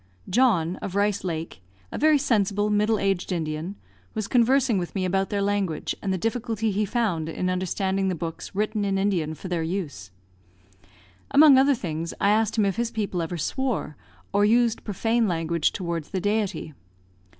[0.27, 3.75] John, of Rice Lake, a very sensible, middle aged Indian,
[4.15, 8.15] was conversing with me about their language, and the difficulty he found in understanding the
[8.15, 10.09] books written in Indian for their use.
[11.29, 13.95] Among other things, I asked him if his people ever swore,
[14.33, 16.73] or used profane language towards the Deity.